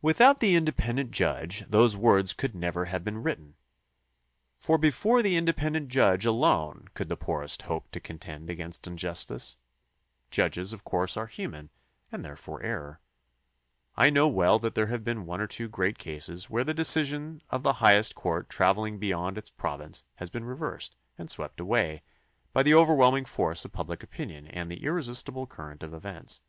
[0.00, 3.54] Without the independent judge those words could never have been written,
[4.58, 9.58] for before the independent judge alone could the poorest hope to contend against injustice.
[10.30, 11.68] Judges, of course, are human
[12.10, 13.02] and therefore err.
[13.94, 17.42] I know well that there have been one or two great cases where the decision
[17.50, 22.02] of the highest court travelling beyond its province has been reversed and swept away
[22.54, 26.40] by the overwhelming force of public opinion and the irresistible current of events.